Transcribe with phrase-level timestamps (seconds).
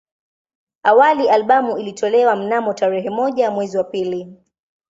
[0.83, 4.33] Awali albamu ilitolewa mnamo tarehe moja mwezi wa pili